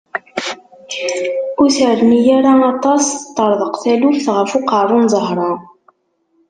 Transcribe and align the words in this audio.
Ur 1.61 1.69
terni 1.77 2.19
ara 2.37 2.53
aṭas, 2.73 3.03
teṭṭarḍaq 3.09 3.73
taluft 3.83 4.27
ɣer 4.35 4.45
uqerrun 4.57 5.05
n 5.07 5.11
Zahra. 5.13 5.51